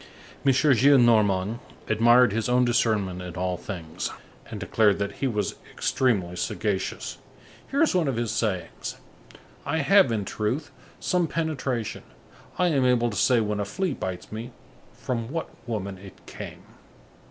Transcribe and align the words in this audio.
M. 0.43 0.51
Gillenormand 0.51 1.59
admired 1.87 2.31
his 2.33 2.49
own 2.49 2.65
discernment 2.65 3.21
in 3.21 3.35
all 3.35 3.55
things, 3.55 4.09
and 4.49 4.59
declared 4.59 4.97
that 4.97 5.11
he 5.21 5.27
was 5.27 5.53
extremely 5.71 6.35
sagacious; 6.35 7.19
here 7.69 7.83
is 7.83 7.93
one 7.93 8.07
of 8.07 8.15
his 8.15 8.31
sayings: 8.31 8.95
"I 9.63 9.77
have, 9.77 10.11
in 10.11 10.25
truth, 10.25 10.71
some 10.99 11.27
penetration; 11.27 12.01
I 12.57 12.69
am 12.69 12.83
able 12.83 13.11
to 13.11 13.15
say 13.15 13.41
when 13.41 13.59
a 13.59 13.63
flea 13.65 13.93
bites 13.93 14.31
me, 14.31 14.49
from 14.91 15.29
what 15.31 15.49
woman 15.67 15.99
it 15.99 16.25
came." 16.25 16.63